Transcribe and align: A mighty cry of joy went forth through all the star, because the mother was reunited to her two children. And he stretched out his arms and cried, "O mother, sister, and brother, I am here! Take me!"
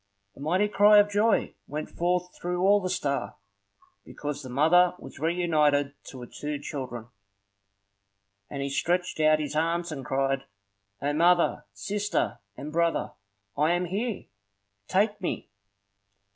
A 0.35 0.39
mighty 0.39 0.67
cry 0.67 0.97
of 0.97 1.11
joy 1.11 1.53
went 1.67 1.87
forth 1.87 2.35
through 2.35 2.61
all 2.65 2.81
the 2.81 2.89
star, 2.89 3.35
because 4.03 4.41
the 4.41 4.49
mother 4.49 4.95
was 4.97 5.19
reunited 5.19 5.93
to 6.05 6.21
her 6.21 6.25
two 6.25 6.57
children. 6.57 7.09
And 8.49 8.63
he 8.63 8.69
stretched 8.71 9.19
out 9.19 9.37
his 9.39 9.55
arms 9.55 9.91
and 9.91 10.03
cried, 10.03 10.45
"O 11.03 11.13
mother, 11.13 11.65
sister, 11.73 12.39
and 12.57 12.71
brother, 12.73 13.11
I 13.55 13.73
am 13.73 13.85
here! 13.85 14.25
Take 14.87 15.21
me!" 15.21 15.51